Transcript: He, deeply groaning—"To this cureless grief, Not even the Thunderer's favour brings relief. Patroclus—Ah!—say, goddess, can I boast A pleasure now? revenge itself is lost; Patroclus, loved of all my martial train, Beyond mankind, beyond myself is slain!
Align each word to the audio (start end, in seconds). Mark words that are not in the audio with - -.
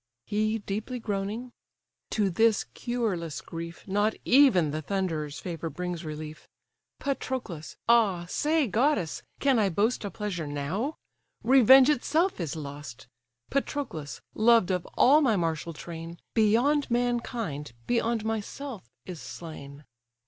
He, 0.25 0.57
deeply 0.57 0.97
groaning—"To 0.99 2.31
this 2.31 2.63
cureless 2.73 3.39
grief, 3.39 3.87
Not 3.87 4.15
even 4.25 4.71
the 4.71 4.81
Thunderer's 4.81 5.37
favour 5.39 5.69
brings 5.69 6.03
relief. 6.03 6.47
Patroclus—Ah!—say, 6.97 8.65
goddess, 8.65 9.21
can 9.39 9.59
I 9.59 9.69
boast 9.69 10.03
A 10.03 10.09
pleasure 10.09 10.47
now? 10.47 10.95
revenge 11.43 11.87
itself 11.91 12.39
is 12.39 12.55
lost; 12.55 13.05
Patroclus, 13.51 14.21
loved 14.33 14.71
of 14.71 14.87
all 14.97 15.21
my 15.21 15.35
martial 15.35 15.71
train, 15.71 16.17
Beyond 16.33 16.89
mankind, 16.89 17.73
beyond 17.85 18.25
myself 18.25 18.89
is 19.05 19.21
slain! 19.21 19.85